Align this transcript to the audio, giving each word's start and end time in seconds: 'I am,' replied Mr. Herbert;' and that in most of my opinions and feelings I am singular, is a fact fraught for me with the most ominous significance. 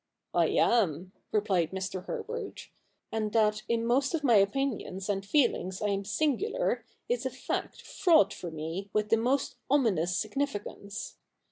'I 0.33 0.47
am,' 0.47 1.11
replied 1.31 1.69
Mr. 1.69 2.05
Herbert;' 2.05 2.69
and 3.11 3.31
that 3.33 3.61
in 3.69 3.85
most 3.85 4.15
of 4.15 4.23
my 4.23 4.33
opinions 4.37 5.07
and 5.09 5.23
feelings 5.23 5.79
I 5.79 5.89
am 5.89 6.05
singular, 6.05 6.83
is 7.07 7.23
a 7.23 7.29
fact 7.29 7.83
fraught 7.83 8.33
for 8.33 8.49
me 8.49 8.89
with 8.93 9.09
the 9.09 9.17
most 9.17 9.57
ominous 9.69 10.17
significance. 10.17 11.17